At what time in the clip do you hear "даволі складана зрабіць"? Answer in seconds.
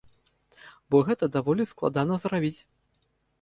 1.35-2.55